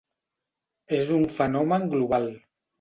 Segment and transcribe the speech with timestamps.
[1.01, 2.29] És un fenomen global.